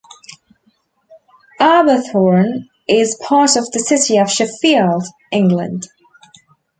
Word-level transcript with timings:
Arbourthorne 1.59 2.67
is 2.87 3.15
part 3.23 3.55
of 3.55 3.69
the 3.71 3.77
city 3.77 4.17
of 4.17 4.31
Sheffield, 4.31 5.05
England. 5.31 5.89